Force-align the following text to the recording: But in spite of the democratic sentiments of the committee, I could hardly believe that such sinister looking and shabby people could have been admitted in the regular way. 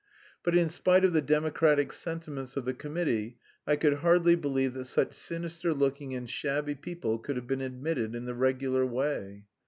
But 0.41 0.57
in 0.57 0.67
spite 0.69 1.05
of 1.05 1.13
the 1.13 1.21
democratic 1.21 1.93
sentiments 1.93 2.57
of 2.57 2.65
the 2.65 2.73
committee, 2.73 3.37
I 3.67 3.75
could 3.75 3.99
hardly 3.99 4.33
believe 4.33 4.73
that 4.73 4.85
such 4.85 5.13
sinister 5.13 5.75
looking 5.75 6.15
and 6.15 6.27
shabby 6.27 6.73
people 6.73 7.19
could 7.19 7.35
have 7.35 7.45
been 7.45 7.61
admitted 7.61 8.15
in 8.15 8.25
the 8.25 8.33
regular 8.33 8.83
way. 8.83 9.45